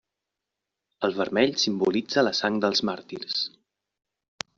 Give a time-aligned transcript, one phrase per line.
[1.07, 3.45] El vermell simbolitza la sang dels màrtirs.